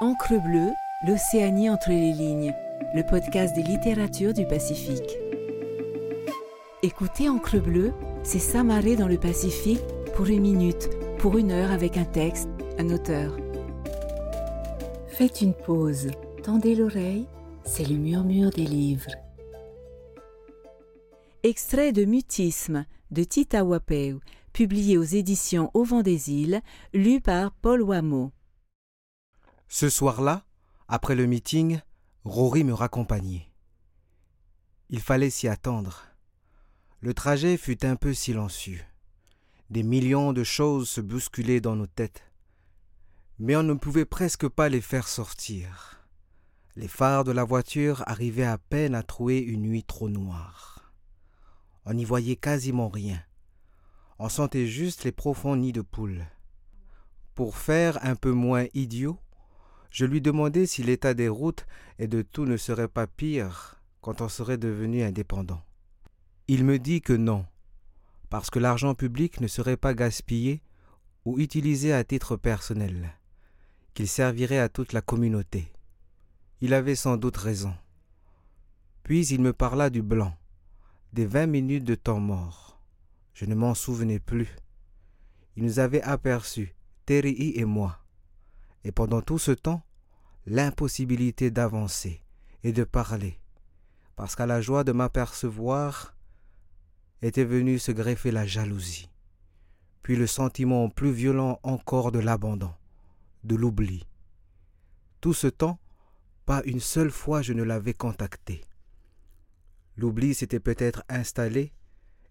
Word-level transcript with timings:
Encre 0.00 0.42
bleue, 0.42 0.72
l'Océanie 1.06 1.70
entre 1.70 1.90
les 1.90 2.12
lignes, 2.12 2.52
le 2.94 3.04
podcast 3.04 3.54
des 3.54 3.62
littératures 3.62 4.34
du 4.34 4.44
Pacifique. 4.44 5.16
Écoutez 6.82 7.28
Encre 7.28 7.62
bleue, 7.62 7.92
c'est 8.24 8.40
s'amarrer 8.40 8.96
dans 8.96 9.06
le 9.06 9.18
Pacifique 9.18 9.84
pour 10.16 10.26
une 10.26 10.40
minute, 10.40 10.90
pour 11.18 11.38
une 11.38 11.52
heure 11.52 11.70
avec 11.70 11.96
un 11.96 12.04
texte, 12.04 12.48
un 12.76 12.90
auteur. 12.90 13.36
Faites 15.06 15.40
une 15.42 15.54
pause, 15.54 16.10
tendez 16.42 16.74
l'oreille, 16.74 17.28
c'est 17.64 17.88
le 17.88 17.94
murmure 17.94 18.50
des 18.50 18.66
livres. 18.66 19.12
Extrait 21.44 21.92
de 21.92 22.04
Mutisme 22.04 22.84
de 23.12 23.22
Tita 23.22 23.64
Wapeu, 23.64 24.18
publié 24.52 24.98
aux 24.98 25.04
éditions 25.04 25.70
Au 25.72 25.84
vent 25.84 26.02
des 26.02 26.32
îles, 26.32 26.62
lu 26.94 27.20
par 27.20 27.52
Paul 27.52 27.80
Wameau. 27.80 28.32
Ce 29.76 29.88
soir-là, 29.88 30.44
après 30.86 31.16
le 31.16 31.26
meeting, 31.26 31.80
Rory 32.24 32.62
me 32.62 32.72
raccompagnait. 32.72 33.50
Il 34.88 35.00
fallait 35.00 35.30
s'y 35.30 35.48
attendre. 35.48 36.04
Le 37.00 37.12
trajet 37.12 37.56
fut 37.56 37.84
un 37.84 37.96
peu 37.96 38.14
silencieux. 38.14 38.80
Des 39.70 39.82
millions 39.82 40.32
de 40.32 40.44
choses 40.44 40.88
se 40.88 41.00
bousculaient 41.00 41.60
dans 41.60 41.74
nos 41.74 41.88
têtes. 41.88 42.22
Mais 43.40 43.56
on 43.56 43.64
ne 43.64 43.74
pouvait 43.74 44.04
presque 44.04 44.46
pas 44.46 44.68
les 44.68 44.80
faire 44.80 45.08
sortir. 45.08 46.06
Les 46.76 46.86
phares 46.86 47.24
de 47.24 47.32
la 47.32 47.42
voiture 47.42 48.04
arrivaient 48.06 48.44
à 48.44 48.58
peine 48.58 48.94
à 48.94 49.02
trouer 49.02 49.38
une 49.38 49.62
nuit 49.62 49.82
trop 49.82 50.08
noire. 50.08 50.92
On 51.84 51.94
n'y 51.94 52.04
voyait 52.04 52.36
quasiment 52.36 52.90
rien. 52.90 53.20
On 54.20 54.28
sentait 54.28 54.68
juste 54.68 55.02
les 55.02 55.10
profonds 55.10 55.56
nids 55.56 55.72
de 55.72 55.82
poules. 55.82 56.24
Pour 57.34 57.56
faire 57.56 57.98
un 58.06 58.14
peu 58.14 58.30
moins 58.30 58.66
idiot, 58.72 59.18
je 59.94 60.06
lui 60.06 60.20
demandai 60.20 60.66
si 60.66 60.82
l'état 60.82 61.14
des 61.14 61.28
routes 61.28 61.66
et 62.00 62.08
de 62.08 62.20
tout 62.20 62.46
ne 62.46 62.56
serait 62.56 62.88
pas 62.88 63.06
pire 63.06 63.80
quand 64.00 64.22
on 64.22 64.28
serait 64.28 64.58
devenu 64.58 65.04
indépendant. 65.04 65.62
Il 66.48 66.64
me 66.64 66.80
dit 66.80 67.00
que 67.00 67.12
non, 67.12 67.46
parce 68.28 68.50
que 68.50 68.58
l'argent 68.58 68.96
public 68.96 69.40
ne 69.40 69.46
serait 69.46 69.76
pas 69.76 69.94
gaspillé 69.94 70.62
ou 71.24 71.38
utilisé 71.38 71.92
à 71.92 72.02
titre 72.02 72.34
personnel, 72.36 73.14
qu'il 73.94 74.08
servirait 74.08 74.58
à 74.58 74.68
toute 74.68 74.92
la 74.92 75.00
communauté. 75.00 75.72
Il 76.60 76.74
avait 76.74 76.96
sans 76.96 77.16
doute 77.16 77.36
raison. 77.36 77.72
Puis 79.04 79.28
il 79.28 79.40
me 79.40 79.52
parla 79.52 79.90
du 79.90 80.02
blanc 80.02 80.36
des 81.12 81.24
vingt 81.24 81.46
minutes 81.46 81.84
de 81.84 81.94
temps 81.94 82.18
mort. 82.18 82.80
Je 83.32 83.44
ne 83.44 83.54
m'en 83.54 83.74
souvenais 83.74 84.18
plus. 84.18 84.56
Il 85.54 85.62
nous 85.62 85.78
avait 85.78 86.02
aperçus, 86.02 86.74
Terry 87.06 87.52
et 87.54 87.64
moi. 87.64 88.04
Et 88.84 88.92
pendant 88.92 89.22
tout 89.22 89.38
ce 89.38 89.50
temps, 89.52 89.82
l'impossibilité 90.46 91.50
d'avancer 91.50 92.22
et 92.62 92.72
de 92.72 92.84
parler, 92.84 93.38
parce 94.16 94.36
qu'à 94.36 94.46
la 94.46 94.60
joie 94.60 94.84
de 94.84 94.92
m'apercevoir 94.92 96.16
était 97.22 97.44
venue 97.44 97.78
se 97.78 97.92
greffer 97.92 98.30
la 98.30 98.46
jalousie, 98.46 99.10
puis 100.02 100.16
le 100.16 100.26
sentiment 100.26 100.90
plus 100.90 101.12
violent 101.12 101.58
encore 101.62 102.12
de 102.12 102.18
l'abandon, 102.18 102.74
de 103.44 103.56
l'oubli. 103.56 104.06
Tout 105.20 105.34
ce 105.34 105.46
temps, 105.46 105.78
pas 106.44 106.62
une 106.64 106.80
seule 106.80 107.10
fois 107.10 107.40
je 107.40 107.54
ne 107.54 107.62
l'avais 107.62 107.94
contacté. 107.94 108.62
L'oubli 109.96 110.34
s'était 110.34 110.60
peut-être 110.60 111.02
installé, 111.08 111.72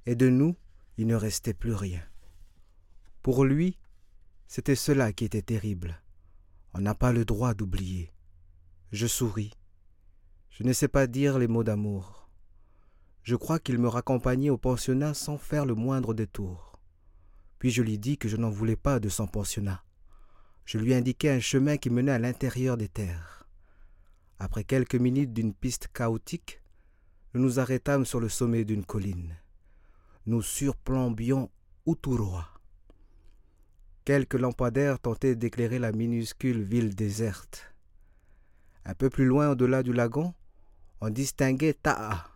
et 0.05 0.15
de 0.15 0.29
nous, 0.29 0.55
il 0.97 1.07
ne 1.07 1.15
restait 1.15 1.53
plus 1.53 1.73
rien. 1.73 2.03
Pour 3.23 3.45
lui, 3.45 3.77
c'était 4.47 4.75
cela 4.75 5.13
qui 5.13 5.25
était 5.25 5.41
terrible. 5.41 6.02
On 6.73 6.81
n'a 6.81 6.95
pas 6.95 7.11
le 7.11 7.23
droit 7.23 7.53
d'oublier. 7.53 8.11
Je 8.91 9.05
souris. 9.05 9.53
Je 10.49 10.63
ne 10.63 10.73
sais 10.73 10.87
pas 10.87 11.05
dire 11.05 11.37
les 11.37 11.47
mots 11.47 11.63
d'amour. 11.63 12.29
Je 13.21 13.35
crois 13.35 13.59
qu'il 13.59 13.77
me 13.77 13.87
raccompagnait 13.87 14.49
au 14.49 14.57
pensionnat 14.57 15.13
sans 15.13 15.37
faire 15.37 15.65
le 15.65 15.75
moindre 15.75 16.13
détour. 16.13 16.79
Puis 17.59 17.69
je 17.69 17.81
lui 17.81 17.97
dis 17.97 18.17
que 18.17 18.27
je 18.27 18.37
n'en 18.37 18.49
voulais 18.49 18.75
pas 18.75 18.99
de 18.99 19.07
son 19.07 19.27
pensionnat. 19.27 19.83
Je 20.65 20.77
lui 20.77 20.93
indiquai 20.93 21.29
un 21.29 21.39
chemin 21.39 21.77
qui 21.77 21.89
menait 21.89 22.11
à 22.11 22.19
l'intérieur 22.19 22.75
des 22.75 22.89
terres. 22.89 23.47
Après 24.39 24.63
quelques 24.63 24.95
minutes 24.95 25.31
d'une 25.31 25.53
piste 25.53 25.89
chaotique, 25.93 26.61
nous 27.33 27.41
nous 27.41 27.59
arrêtâmes 27.59 28.05
sur 28.05 28.19
le 28.19 28.29
sommet 28.29 28.65
d'une 28.65 28.85
colline. 28.85 29.37
Nous 30.25 30.41
surplombions 30.41 31.49
Uturoa. 31.85 32.52
Quelques 34.05 34.33
lampadaires 34.33 34.99
tentaient 34.99 35.37
d'éclairer 35.37 35.79
la 35.79 35.93
minuscule 35.93 36.61
ville 36.61 36.93
déserte. 36.93 37.73
Un 38.83 38.95
peu 38.95 39.09
plus 39.09 39.23
loin 39.23 39.51
au-delà 39.51 39.81
du 39.81 39.93
lagon, 39.93 40.33
on 40.99 41.09
distinguait 41.09 41.73
Ta'a. 41.73 42.27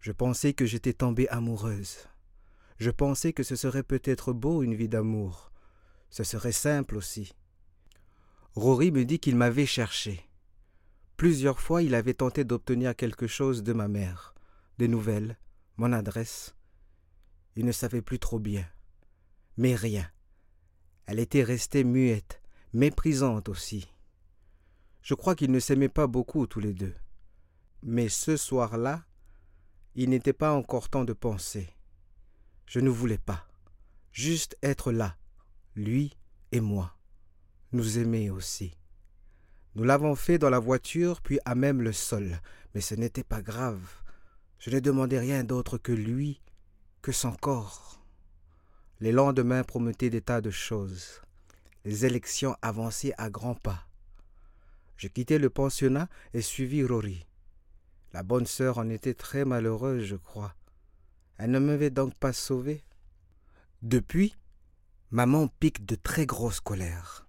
Je 0.00 0.10
pensais 0.10 0.52
que 0.52 0.66
j'étais 0.66 0.92
tombée 0.92 1.28
amoureuse. 1.28 2.08
Je 2.78 2.90
pensais 2.90 3.32
que 3.32 3.44
ce 3.44 3.54
serait 3.54 3.84
peut-être 3.84 4.32
beau 4.32 4.64
une 4.64 4.74
vie 4.74 4.88
d'amour. 4.88 5.52
Ce 6.08 6.24
serait 6.24 6.50
simple 6.50 6.96
aussi. 6.96 7.32
Rory 8.56 8.90
me 8.90 9.04
dit 9.04 9.20
qu'il 9.20 9.36
m'avait 9.36 9.66
cherché. 9.66 10.28
Plusieurs 11.16 11.60
fois, 11.60 11.84
il 11.84 11.94
avait 11.94 12.14
tenté 12.14 12.42
d'obtenir 12.42 12.96
quelque 12.96 13.28
chose 13.28 13.62
de 13.62 13.72
ma 13.72 13.86
mère, 13.86 14.34
des 14.78 14.88
nouvelles, 14.88 15.38
mon 15.76 15.92
adresse. 15.92 16.56
Il 17.54 17.66
ne 17.66 17.72
savait 17.72 18.02
plus 18.02 18.18
trop 18.18 18.40
bien. 18.40 18.66
Mais 19.56 19.76
rien. 19.76 20.10
Elle 21.10 21.18
était 21.18 21.42
restée 21.42 21.82
muette, 21.82 22.40
méprisante 22.72 23.48
aussi. 23.48 23.92
Je 25.02 25.14
crois 25.14 25.34
qu'ils 25.34 25.50
ne 25.50 25.58
s'aimaient 25.58 25.88
pas 25.88 26.06
beaucoup 26.06 26.46
tous 26.46 26.60
les 26.60 26.72
deux. 26.72 26.94
Mais 27.82 28.08
ce 28.08 28.36
soir-là, 28.36 29.04
il 29.96 30.08
n'était 30.08 30.32
pas 30.32 30.52
encore 30.52 30.88
temps 30.88 31.02
de 31.02 31.12
penser. 31.12 31.68
Je 32.66 32.78
ne 32.78 32.90
voulais 32.90 33.18
pas. 33.18 33.48
Juste 34.12 34.56
être 34.62 34.92
là, 34.92 35.16
lui 35.74 36.16
et 36.52 36.60
moi. 36.60 36.96
Nous 37.72 37.98
aimer 37.98 38.30
aussi. 38.30 38.78
Nous 39.74 39.82
l'avons 39.82 40.14
fait 40.14 40.38
dans 40.38 40.48
la 40.48 40.60
voiture, 40.60 41.22
puis 41.22 41.40
à 41.44 41.56
même 41.56 41.82
le 41.82 41.92
sol. 41.92 42.40
Mais 42.72 42.80
ce 42.80 42.94
n'était 42.94 43.24
pas 43.24 43.42
grave. 43.42 43.82
Je 44.60 44.70
ne 44.70 44.78
demandais 44.78 45.18
rien 45.18 45.42
d'autre 45.42 45.76
que 45.76 45.90
lui, 45.90 46.40
que 47.02 47.10
son 47.10 47.32
corps. 47.32 47.99
Les 49.00 49.12
lendemains 49.12 49.64
promettaient 49.64 50.10
des 50.10 50.20
tas 50.20 50.42
de 50.42 50.50
choses. 50.50 51.22
Les 51.86 52.04
élections 52.04 52.54
avançaient 52.60 53.14
à 53.16 53.30
grands 53.30 53.54
pas. 53.54 53.86
Je 54.96 55.08
quittai 55.08 55.38
le 55.38 55.48
pensionnat 55.48 56.08
et 56.34 56.42
suivis 56.42 56.84
Rory. 56.84 57.26
La 58.12 58.22
bonne 58.22 58.44
sœur 58.44 58.76
en 58.76 58.90
était 58.90 59.14
très 59.14 59.46
malheureuse, 59.46 60.04
je 60.04 60.16
crois. 60.16 60.54
Elle 61.38 61.52
ne 61.52 61.58
m'avait 61.58 61.88
donc 61.88 62.14
pas 62.16 62.34
sauvé. 62.34 62.84
Depuis, 63.80 64.36
maman 65.10 65.48
pique 65.48 65.86
de 65.86 65.94
très 65.94 66.26
grosses 66.26 66.60
colères. 66.60 67.26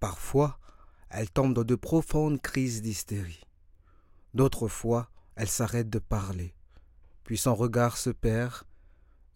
Parfois, 0.00 0.58
elle 1.10 1.30
tombe 1.30 1.54
dans 1.54 1.62
de 1.62 1.76
profondes 1.76 2.42
crises 2.42 2.82
d'hystérie. 2.82 3.44
D'autres 4.34 4.66
fois, 4.66 5.10
elle 5.36 5.48
s'arrête 5.48 5.88
de 5.88 6.00
parler, 6.00 6.54
puis 7.22 7.38
son 7.38 7.54
regard 7.54 7.96
se 7.96 8.10
perd 8.10 8.64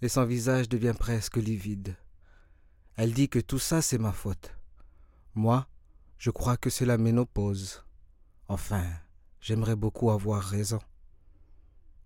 et 0.02 0.08
son 0.08 0.24
visage 0.24 0.68
devient 0.68 0.94
presque 0.98 1.36
livide. 1.36 1.96
Elle 2.96 3.14
dit 3.14 3.28
que 3.28 3.38
tout 3.38 3.58
ça 3.58 3.80
c'est 3.80 3.98
ma 3.98 4.12
faute. 4.12 4.54
Moi, 5.34 5.66
je 6.18 6.30
crois 6.30 6.56
que 6.56 6.70
c'est 6.70 6.84
la 6.84 6.98
ménopause. 6.98 7.84
Enfin, 8.48 8.84
j'aimerais 9.40 9.76
beaucoup 9.76 10.10
avoir 10.10 10.42
raison. 10.42 10.80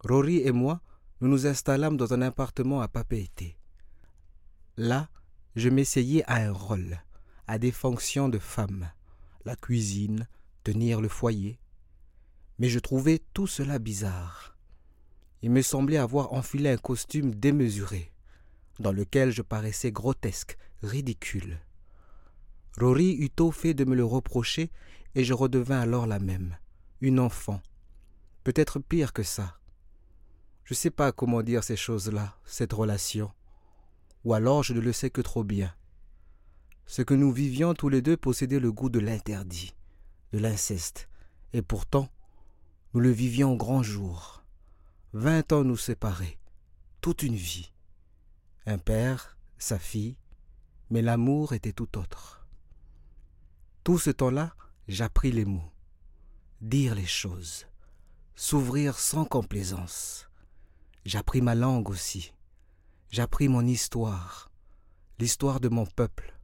Rory 0.05 0.39
et 0.39 0.53
moi, 0.53 0.81
nous 1.21 1.29
nous 1.29 1.47
installâmes 1.47 1.97
dans 1.97 2.13
un 2.13 2.23
appartement 2.23 2.81
à 2.81 2.89
Papeete. 2.89 3.57
Là, 4.77 5.09
je 5.57 5.69
m'essayais 5.69 6.23
à 6.25 6.37
un 6.37 6.53
rôle, 6.53 7.03
à 7.47 7.59
des 7.59 7.73
fonctions 7.73 8.29
de 8.29 8.39
femme 8.39 8.91
la 9.47 9.55
cuisine, 9.55 10.27
tenir 10.65 11.01
le 11.01 11.09
foyer. 11.09 11.61
Mais 12.59 12.69
je 12.69 12.81
trouvais 12.81 13.23
tout 13.33 13.47
cela 13.47 13.79
bizarre. 13.79 14.56
Il 15.47 15.53
me 15.53 15.63
semblait 15.63 15.97
avoir 15.97 16.33
enfilé 16.33 16.71
un 16.71 16.77
costume 16.77 17.33
démesuré, 17.33 18.11
dans 18.81 18.91
lequel 18.91 19.31
je 19.31 19.43
paraissais 19.43 19.93
grotesque, 19.93 20.59
ridicule. 20.83 21.61
Rory 22.81 23.15
eut 23.21 23.31
tôt 23.31 23.53
fait 23.53 23.73
de 23.73 23.85
me 23.85 23.95
le 23.95 24.05
reprocher, 24.05 24.73
et 25.15 25.23
je 25.23 25.33
redevins 25.35 25.79
alors 25.79 26.09
la 26.09 26.19
même, 26.19 26.57
une 27.01 27.21
enfant. 27.21 27.61
Peut-être 28.43 28.81
pire 28.81 29.13
que 29.13 29.23
ça. 29.23 29.61
Je 30.65 30.75
ne 30.75 30.79
sais 30.79 30.91
pas 30.91 31.13
comment 31.13 31.45
dire 31.45 31.63
ces 31.63 31.77
choses-là, 31.77 32.37
cette 32.45 32.73
relation. 32.73 33.31
Ou 34.25 34.35
alors 34.35 34.65
je 34.65 34.73
ne 34.73 34.81
le 34.81 34.93
sais 34.93 35.11
que 35.11 35.21
trop 35.21 35.45
bien. 35.45 35.73
Ce 36.87 37.03
que 37.03 37.15
nous 37.15 37.31
vivions 37.31 37.73
tous 37.73 37.89
les 37.89 38.03
deux 38.03 38.17
possédait 38.17 38.59
le 38.59 38.73
goût 38.73 38.91
de 38.91 38.99
l'interdit, 38.99 39.77
de 40.33 40.41
l'inceste, 40.41 41.09
et 41.53 41.63
pourtant, 41.63 42.09
nous 42.95 43.01
le 43.01 43.11
vivions 43.11 43.53
au 43.53 43.57
grand 43.57 43.85
jour. 43.85 44.43
Vingt 45.19 45.51
ans 45.55 45.65
nous 45.65 45.79
séparaient, 45.79 46.39
toute 47.01 47.23
une 47.23 47.37
vie. 47.37 47.73
Un 48.67 48.77
père, 48.77 49.39
sa 49.57 49.79
fille, 49.79 50.19
mais 50.91 51.01
l'amour 51.01 51.55
était 51.55 51.73
tout 51.73 51.97
autre. 51.97 52.47
Tout 53.83 53.99
ce 53.99 54.11
temps-là, 54.11 54.55
j'appris 54.89 55.33
les 55.33 55.47
mots, 55.47 55.73
dire 56.61 56.95
les 56.95 57.07
choses, 57.07 57.65
s'ouvrir 58.35 58.99
sans 58.99 59.25
complaisance. 59.25 60.29
J'appris 61.07 61.41
ma 61.41 61.55
langue 61.55 61.89
aussi. 61.89 62.35
J'appris 63.09 63.49
mon 63.49 63.65
histoire, 63.65 64.51
l'histoire 65.19 65.61
de 65.61 65.71
mon 65.71 65.87
peuple, 65.87 66.39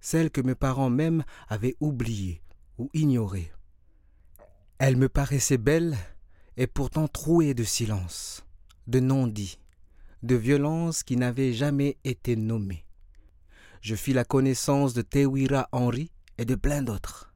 celle 0.00 0.30
que 0.30 0.42
mes 0.42 0.54
parents 0.54 0.90
même 0.90 1.24
avaient 1.48 1.76
oubliée 1.80 2.42
ou 2.76 2.90
ignorée. 2.92 3.50
Elle 4.76 4.98
me 4.98 5.08
paraissait 5.08 5.56
belle 5.56 5.96
et 6.60 6.66
pourtant 6.66 7.08
trouée 7.08 7.54
de 7.54 7.64
silence, 7.64 8.44
de 8.86 9.00
non-dits, 9.00 9.58
de 10.22 10.34
violences 10.34 11.02
qui 11.02 11.16
n'avaient 11.16 11.54
jamais 11.54 11.96
été 12.04 12.36
nommées. 12.36 12.84
Je 13.80 13.94
fis 13.94 14.12
la 14.12 14.26
connaissance 14.26 14.92
de 14.92 15.00
Tewira 15.00 15.70
Henry 15.72 16.10
et 16.36 16.44
de 16.44 16.54
plein 16.56 16.82
d'autres. 16.82 17.32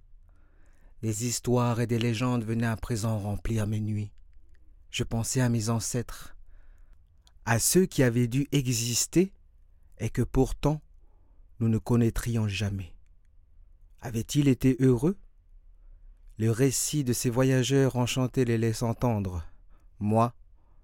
Des 1.01 1.25
histoires 1.25 1.81
et 1.81 1.87
des 1.87 1.99
légendes 1.99 2.45
venaient 2.45 2.67
à 2.67 2.77
présent 2.77 3.19
remplir 3.19 3.67
mes 3.67 3.81
nuits. 3.81 4.13
Je 4.91 5.05
pensais 5.05 5.41
à 5.41 5.49
mes 5.49 5.71
ancêtres, 5.71 6.37
à 7.47 7.59
ceux 7.59 7.87
qui 7.87 8.03
avaient 8.03 8.29
dû 8.29 8.47
exister 8.53 9.33
et 10.01 10.11
que 10.11 10.21
pourtant 10.21 10.83
nous 11.61 11.71
ne 11.71 11.79
connaîtrions 11.79 12.47
jamais. 12.47 12.95
Avaient-ils 14.03 14.49
été 14.49 14.77
heureux? 14.81 15.17
Le 16.37 16.51
récit 16.51 17.05
de 17.05 17.13
ces 17.13 17.31
voyageurs 17.31 17.95
enchantés 17.95 18.45
les 18.45 18.59
laisse 18.59 18.83
entendre. 18.83 19.47
Moi, 20.01 20.35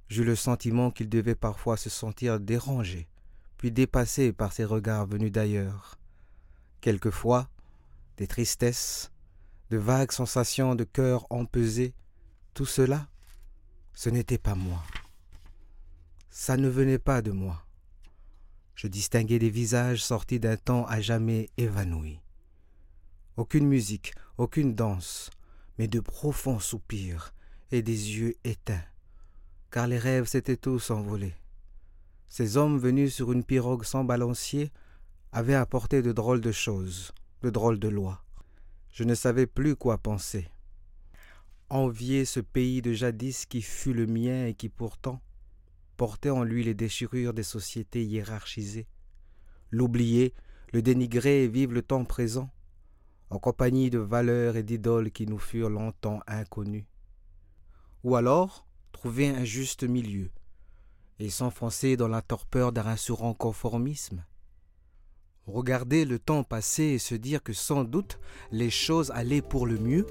j'eus 0.09 0.25
le 0.25 0.37
sentiment 0.37 0.93
qu'ils 0.93 1.09
devaient 1.09 1.35
parfois 1.35 1.77
se 1.77 1.91
sentir 1.91 2.39
dérangés, 2.39 3.09
puis 3.57 3.73
dépassés 3.73 4.33
par 4.33 4.53
ces 4.53 4.65
regards 4.65 5.07
venus 5.07 5.33
d'ailleurs. 5.33 5.99
Quelquefois, 6.81 7.49
des 8.17 8.29
tristesses, 8.29 9.11
de 9.71 9.77
vagues 9.77 10.13
sensations 10.13 10.77
de 10.77 10.85
cœur 10.85 11.27
empesé, 11.31 11.95
tout 12.55 12.67
cela, 12.67 13.09
ce 13.93 14.09
n'était 14.09 14.39
pas 14.39 14.55
moi. 14.55 14.83
Ça 16.31 16.57
ne 16.57 16.69
venait 16.69 16.99
pas 16.99 17.23
de 17.23 17.33
moi. 17.33 17.67
Je 18.77 18.87
distinguais 18.87 19.41
des 19.41 19.51
visages 19.51 20.05
sortis 20.05 20.39
d'un 20.39 20.57
temps 20.57 20.87
à 20.87 21.01
jamais 21.01 21.51
évanoui. 21.57 22.21
Aucune 23.37 23.67
musique, 23.67 24.15
aucune 24.39 24.75
danse, 24.75 25.31
mais 25.81 25.89
de 25.89 26.01
profonds 26.01 26.59
soupirs 26.59 27.33
et 27.71 27.81
des 27.81 28.19
yeux 28.19 28.37
éteints, 28.45 28.85
car 29.71 29.87
les 29.87 29.97
rêves 29.97 30.27
s'étaient 30.27 30.59
tous 30.59 30.91
envolés. 30.91 31.33
Ces 32.29 32.59
hommes 32.59 32.79
venus 32.79 33.15
sur 33.15 33.33
une 33.33 33.45
pirogue 33.45 33.85
sans 33.85 34.05
balancier 34.05 34.73
avaient 35.33 35.55
apporté 35.55 36.03
de 36.03 36.13
drôles 36.13 36.43
de 36.43 36.53
choses, 36.53 37.13
de 37.41 37.49
drôles 37.49 37.79
de 37.79 37.89
lois. 37.89 38.23
Je 38.91 39.05
ne 39.05 39.15
savais 39.15 39.47
plus 39.47 39.75
quoi 39.75 39.97
penser. 39.97 40.51
Envier 41.71 42.27
ce 42.27 42.41
pays 42.41 42.83
de 42.83 42.93
jadis 42.93 43.47
qui 43.47 43.63
fut 43.63 43.95
le 43.95 44.07
mien 44.07 44.45
et 44.45 44.53
qui 44.53 44.69
pourtant 44.69 45.23
portait 45.97 46.29
en 46.29 46.45
lui 46.45 46.63
les 46.63 46.75
déchirures 46.75 47.33
des 47.33 47.43
sociétés 47.43 48.05
hiérarchisées. 48.05 48.87
L'oublier, 49.71 50.35
le 50.75 50.83
dénigrer 50.83 51.45
et 51.45 51.49
vivre 51.49 51.73
le 51.73 51.81
temps 51.81 52.05
présent, 52.05 52.51
en 53.31 53.39
compagnie 53.39 53.91
de 53.91 53.99
valeurs 53.99 54.57
et 54.57 54.63
d'idoles 54.63 55.11
qui 55.11 55.27
nous 55.27 55.39
furent 55.39 55.71
longtemps 55.71 56.21
inconnues. 56.27 56.87
Ou 58.03 58.17
alors 58.17 58.67
trouver 58.93 59.29
un 59.29 59.45
juste 59.45 59.85
milieu 59.85 60.31
et 61.21 61.31
s'enfoncer 61.31 61.97
dans 61.97 62.09
la 62.09 62.23
torpeur 62.23 62.73
d'un 62.73 62.83
rassurant 62.83 63.35
conformisme. 63.35 64.25
Regarder 65.47 66.05
le 66.05 66.19
temps 66.19 66.45
passer 66.45 66.85
et 66.85 66.99
se 66.99 67.15
dire 67.15 67.43
que 67.43 67.53
sans 67.53 67.85
doute 67.85 68.19
les 68.51 68.71
choses 68.71 69.11
allaient 69.13 69.43
pour 69.43 69.67
le 69.67 69.79
mieux. 69.79 70.07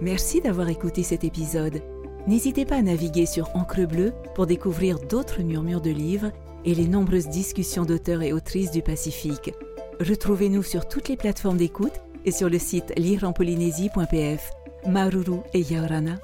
Merci 0.00 0.40
d'avoir 0.40 0.68
écouté 0.68 1.02
cet 1.02 1.24
épisode. 1.24 1.82
N'hésitez 2.26 2.64
pas 2.64 2.76
à 2.76 2.82
naviguer 2.82 3.26
sur 3.26 3.54
Encre 3.54 3.86
Bleue 3.86 4.12
pour 4.34 4.46
découvrir 4.46 4.98
d'autres 4.98 5.42
murmures 5.42 5.82
de 5.82 5.90
livres 5.90 6.32
et 6.64 6.74
les 6.74 6.88
nombreuses 6.88 7.28
discussions 7.28 7.84
d'auteurs 7.84 8.22
et 8.22 8.32
autrices 8.32 8.70
du 8.70 8.82
Pacifique. 8.82 9.52
Retrouvez-nous 10.00 10.62
sur 10.62 10.88
toutes 10.88 11.08
les 11.08 11.16
plateformes 11.16 11.56
d'écoute 11.56 12.00
et 12.24 12.32
sur 12.32 12.48
le 12.48 12.58
site 12.58 12.92
lireenpolynésie.pf. 12.96 14.50
Maruru 14.86 15.40
et 15.52 15.60
Yaorana. 15.60 16.16